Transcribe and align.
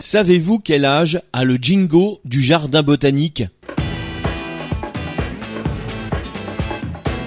Savez-vous 0.00 0.60
quel 0.60 0.86
âge 0.86 1.20
a 1.34 1.44
le 1.44 1.56
jingo 1.56 2.20
du 2.24 2.42
jardin 2.42 2.82
botanique 2.82 3.44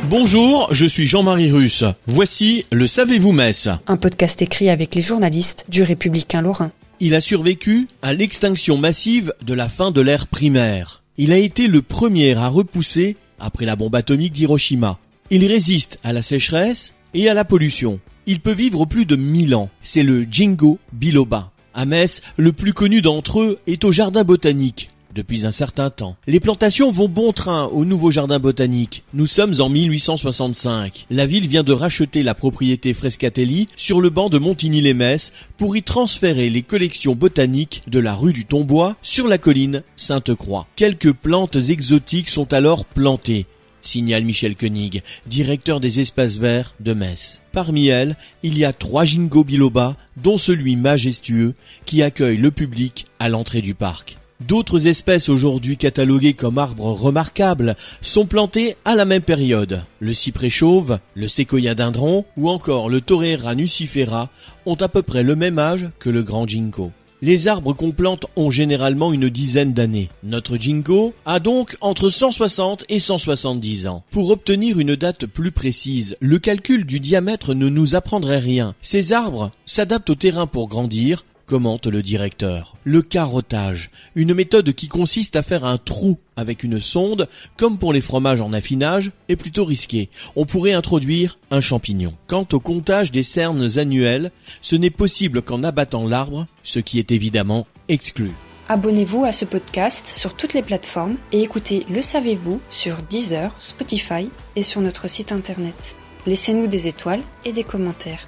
Bonjour, 0.10 0.68
je 0.72 0.88
suis 0.88 1.06
Jean-Marie 1.06 1.52
Russe. 1.52 1.84
Voici 2.08 2.66
le 2.72 2.88
Savez-vous 2.88 3.32
Metz 3.32 3.70
Un 3.86 3.96
podcast 3.96 4.42
écrit 4.42 4.72
avec 4.72 4.96
les 4.96 5.04
journalistes 5.04 5.66
du 5.70 5.84
Républicain 5.84 6.42
Lorrain. 6.42 6.72
Il 7.00 7.14
a 7.14 7.22
survécu 7.22 7.88
à 8.02 8.12
l'extinction 8.12 8.76
massive 8.76 9.34
de 9.44 9.54
la 9.54 9.70
fin 9.70 9.92
de 9.92 10.02
l'ère 10.02 10.26
primaire. 10.26 11.04
Il 11.18 11.32
a 11.32 11.38
été 11.38 11.68
le 11.68 11.84
premier 11.84 12.34
à 12.34 12.48
repousser 12.48 13.18
après 13.40 13.68
la 13.68 13.76
bombe 13.76 13.96
atomique 13.96 14.34
d'Hiroshima. 14.34 14.98
Il 15.30 15.46
résiste 15.46 16.00
à 16.04 16.12
la 16.12 16.24
sécheresse 16.24 16.96
et 17.14 17.30
à 17.30 17.36
la 17.36 17.46
pollution. 17.46 18.00
Il 18.26 18.40
peut 18.40 18.52
vivre 18.52 18.86
plus 18.86 19.06
de 19.06 19.16
1000 19.16 19.54
ans. 19.54 19.70
C'est 19.84 20.02
le 20.02 20.24
Jingo 20.24 20.80
biloba. 20.92 21.53
À 21.74 21.86
Metz, 21.86 22.22
le 22.38 22.54
plus 22.54 22.74
connu 22.74 23.02
d'entre 23.02 23.42
eux 23.42 23.58
est 23.66 23.84
au 23.84 23.92
jardin 23.92 24.24
botanique 24.24 24.92
depuis 25.14 25.46
un 25.46 25.52
certain 25.52 25.90
temps. 25.90 26.16
Les 26.28 26.40
plantations 26.40 26.92
vont 26.92 27.08
bon 27.08 27.32
train 27.32 27.66
au 27.66 27.86
nouveau 27.86 28.12
jardin 28.12 28.40
botanique. 28.40 29.04
Nous 29.14 29.28
sommes 29.28 29.54
en 29.60 29.70
1865. 29.70 31.06
La 31.10 31.26
ville 31.26 31.48
vient 31.48 31.64
de 31.64 31.74
racheter 31.74 32.24
la 32.24 32.34
propriété 32.34 32.94
Frescatelli 32.94 33.68
sur 33.76 34.02
le 34.02 34.10
banc 34.10 34.30
de 34.30 34.40
Montigny-les-Metz 34.40 35.32
pour 35.58 35.78
y 35.78 35.84
transférer 35.84 36.50
les 36.50 36.64
collections 36.64 37.16
botaniques 37.16 37.84
de 37.88 38.00
la 38.00 38.16
rue 38.16 38.34
du 38.34 38.46
Tombois 38.46 38.96
sur 39.02 39.28
la 39.28 39.38
colline 39.38 39.84
Sainte-Croix. 39.96 40.68
Quelques 40.76 41.14
plantes 41.14 41.56
exotiques 41.56 42.30
sont 42.30 42.54
alors 42.54 42.86
plantées 42.86 43.46
signale 43.84 44.26
Michel 44.26 44.56
Koenig, 44.56 45.04
directeur 45.28 45.80
des 45.80 46.00
espaces 46.00 46.38
verts 46.38 46.74
de 46.80 46.94
Metz. 46.94 47.42
Parmi 47.52 47.88
elles, 47.88 48.18
il 48.42 48.58
y 48.58 48.66
a 48.66 48.74
trois 48.74 49.06
ginkgo 49.06 49.44
biloba, 49.44 49.96
dont 50.18 50.38
celui 50.38 50.76
majestueux 50.76 51.54
qui 51.86 52.02
accueille 52.02 52.38
le 52.38 52.50
public 52.50 53.06
à 53.20 53.30
l'entrée 53.30 53.62
du 53.62 53.76
parc. 53.76 54.18
D'autres 54.48 54.88
espèces 54.88 55.30
aujourd'hui 55.30 55.78
cataloguées 55.78 56.34
comme 56.34 56.58
arbres 56.58 56.92
remarquables 56.92 57.76
sont 58.02 58.26
plantées 58.26 58.76
à 58.84 58.96
la 58.96 59.06
même 59.06 59.22
période. 59.22 59.84
Le 60.00 60.14
cyprès 60.14 60.50
chauve, 60.50 61.00
le 61.16 61.28
séquoia 61.28 61.76
dindron 61.76 62.26
ou 62.36 62.50
encore 62.50 62.90
le 62.90 63.00
torreira 63.00 63.56
nucifera 63.56 64.30
ont 64.66 64.76
à 64.76 64.90
peu 64.90 65.02
près 65.02 65.24
le 65.24 65.36
même 65.36 65.60
âge 65.60 65.90
que 66.00 66.10
le 66.10 66.24
grand 66.24 66.48
ginkgo. 66.48 66.92
Les 67.26 67.48
arbres 67.48 67.72
qu'on 67.72 67.94
plante 67.94 68.26
ont 68.36 68.52
généralement 68.52 69.14
une 69.14 69.30
dizaine 69.30 69.72
d'années. 69.72 70.10
Notre 70.24 70.58
ginkgo 70.58 71.14
a 71.26 71.40
donc 71.40 71.78
entre 71.80 72.10
160 72.10 72.84
et 72.90 73.00
170 73.00 73.88
ans. 73.88 74.04
Pour 74.12 74.30
obtenir 74.30 74.78
une 74.78 74.98
date 74.98 75.26
plus 75.26 75.54
précise, 75.54 76.18
le 76.20 76.38
calcul 76.38 76.86
du 76.86 77.00
diamètre 77.00 77.54
ne 77.54 77.70
nous 77.70 77.96
apprendrait 77.96 78.40
rien. 78.40 78.76
Ces 78.82 79.14
arbres 79.14 79.52
s'adaptent 79.66 80.10
au 80.10 80.16
terrain 80.16 80.48
pour 80.48 80.68
grandir, 80.68 81.24
commente 81.54 81.86
le 81.86 82.02
directeur. 82.02 82.78
Le 82.84 83.04
carottage, 83.04 83.92
une 84.16 84.34
méthode 84.34 84.74
qui 84.74 84.88
consiste 84.88 85.36
à 85.36 85.44
faire 85.44 85.66
un 85.66 85.78
trou 85.78 86.18
avec 86.36 86.64
une 86.64 86.80
sonde, 86.80 87.28
comme 87.58 87.78
pour 87.78 87.94
les 87.94 88.02
fromages 88.02 88.42
en 88.42 88.54
affinage, 88.54 89.12
est 89.30 89.36
plutôt 89.36 89.64
risquée. 89.64 90.10
On 90.36 90.46
pourrait 90.46 90.74
introduire 90.74 91.38
un 91.52 91.62
champignon. 91.62 92.16
Quant 92.26 92.48
au 92.54 92.60
comptage 92.60 93.12
des 93.12 93.22
cernes 93.22 93.78
annuelles, 93.78 94.32
ce 94.64 94.76
n'est 94.76 94.90
possible 94.90 95.44
qu'en 95.44 95.64
abattant 95.64 96.08
l'arbre, 96.08 96.48
ce 96.64 96.80
qui 96.80 96.98
est 96.98 97.12
évidemment 97.12 97.68
exclu. 97.88 98.32
Abonnez-vous 98.68 99.24
à 99.24 99.32
ce 99.32 99.46
podcast 99.46 100.08
sur 100.08 100.34
toutes 100.34 100.56
les 100.56 100.64
plateformes 100.64 101.18
et 101.32 101.44
écoutez 101.44 101.86
Le 101.88 102.02
Savez-vous 102.02 102.62
sur 102.72 102.98
Deezer, 103.04 103.54
Spotify 103.60 104.28
et 104.56 104.64
sur 104.64 104.82
notre 104.82 105.08
site 105.08 105.32
internet. 105.32 105.96
Laissez-nous 106.26 106.66
des 106.66 106.88
étoiles 106.88 107.22
et 107.46 107.54
des 107.54 107.64
commentaires. 107.64 108.28